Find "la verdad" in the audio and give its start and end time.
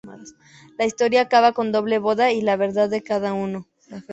2.41-2.89